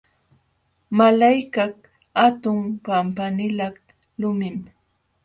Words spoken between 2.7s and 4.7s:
pampanilaq lumim.